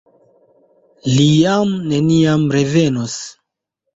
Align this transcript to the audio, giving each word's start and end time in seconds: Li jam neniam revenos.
Li 1.17 1.25
jam 1.33 1.75
neniam 1.91 2.47
revenos. 2.57 3.19